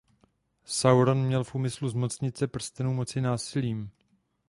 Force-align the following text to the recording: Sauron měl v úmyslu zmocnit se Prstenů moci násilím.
Sauron 0.65 1.25
měl 1.25 1.43
v 1.43 1.55
úmyslu 1.55 1.89
zmocnit 1.89 2.37
se 2.37 2.47
Prstenů 2.47 2.93
moci 2.93 3.21
násilím. 3.21 3.91